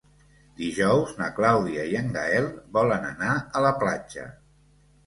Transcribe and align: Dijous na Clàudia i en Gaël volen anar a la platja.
Dijous 0.61 1.13
na 1.19 1.27
Clàudia 1.39 1.85
i 1.93 1.99
en 2.01 2.09
Gaël 2.17 2.51
volen 2.81 3.09
anar 3.15 3.39
a 3.61 3.65
la 3.69 3.77
platja. 3.85 4.29